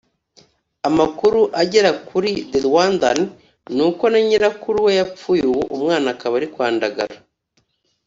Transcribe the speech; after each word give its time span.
Amakuru 0.89 1.39
agera 1.61 1.91
kuri 2.07 2.31
The 2.51 2.59
Rwandan 2.67 3.19
n’uko 3.75 4.03
na 4.11 4.19
nyirakuru 4.27 4.77
we 4.85 4.91
yapfuye 4.99 5.43
ubu 5.51 5.61
umwana 5.75 6.07
akaba 6.13 6.33
ari 6.39 6.47
kwandagara 6.53 7.15